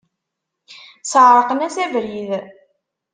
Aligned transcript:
Sεerqen-as 1.11 1.75
abrid. 1.83 2.31